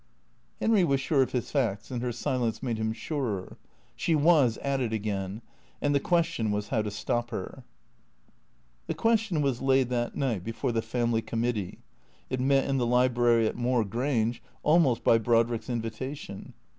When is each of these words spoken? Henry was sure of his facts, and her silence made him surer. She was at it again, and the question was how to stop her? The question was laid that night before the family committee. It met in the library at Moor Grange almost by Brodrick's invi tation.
Henry 0.59 0.83
was 0.83 0.99
sure 0.99 1.21
of 1.21 1.31
his 1.31 1.51
facts, 1.51 1.91
and 1.91 2.01
her 2.01 2.11
silence 2.11 2.63
made 2.63 2.79
him 2.79 2.91
surer. 2.91 3.57
She 3.95 4.15
was 4.15 4.57
at 4.63 4.79
it 4.81 4.91
again, 4.91 5.43
and 5.79 5.93
the 5.93 5.99
question 5.99 6.49
was 6.49 6.69
how 6.69 6.81
to 6.81 6.89
stop 6.89 7.29
her? 7.29 7.65
The 8.87 8.95
question 8.95 9.43
was 9.43 9.61
laid 9.61 9.89
that 9.89 10.15
night 10.15 10.43
before 10.43 10.71
the 10.71 10.81
family 10.81 11.21
committee. 11.21 11.77
It 12.31 12.39
met 12.39 12.67
in 12.67 12.77
the 12.79 12.87
library 12.87 13.45
at 13.45 13.55
Moor 13.55 13.85
Grange 13.85 14.41
almost 14.63 15.03
by 15.03 15.19
Brodrick's 15.19 15.67
invi 15.67 15.91
tation. 15.91 16.53